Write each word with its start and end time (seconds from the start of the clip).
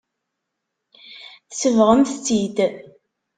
Tsebɣemt-tt-id. 1.49 2.57